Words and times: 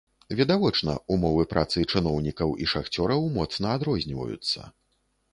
Відавочна, 0.37 0.93
умовы 1.15 1.43
працы 1.51 1.83
чыноўнікаў 1.93 2.53
і 2.65 2.69
шахцёраў 2.71 3.21
моцна 3.35 3.75
адрозніваюцца. 3.81 4.65